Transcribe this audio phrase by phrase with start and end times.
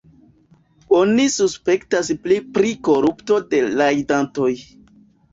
[0.99, 4.49] Oni suspektas pli pri korupto de rajdantoj.